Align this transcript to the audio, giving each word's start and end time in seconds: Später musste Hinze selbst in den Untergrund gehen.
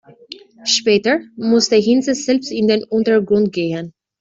Später 0.63 1.19
musste 1.35 1.75
Hinze 1.75 2.15
selbst 2.15 2.51
in 2.51 2.67
den 2.67 2.83
Untergrund 2.83 3.53
gehen. 3.53 3.93